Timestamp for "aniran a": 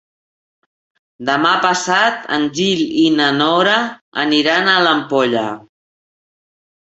4.25-4.75